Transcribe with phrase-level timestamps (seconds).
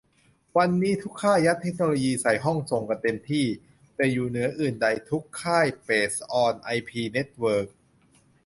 [0.57, 3.45] วันนี้ทุกค่ายัดเทคโนโลยีใส่ห้องส่งกันเต็มที่
[3.95, 7.67] แต่อยู่เหนืออื่นใดทุกค่ายเปสออนไอพีเน็ตเวิร์ก